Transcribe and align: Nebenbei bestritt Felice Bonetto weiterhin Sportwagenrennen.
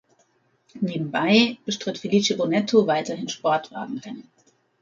Nebenbei 0.79 1.59
bestritt 1.63 1.99
Felice 1.99 2.35
Bonetto 2.35 2.87
weiterhin 2.87 3.29
Sportwagenrennen. 3.29 4.31